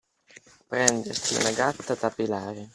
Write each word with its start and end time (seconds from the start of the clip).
Prendersi 0.67 1.35
una 1.35 1.51
gatta 1.51 1.93
da 1.93 2.09
pelare. 2.09 2.69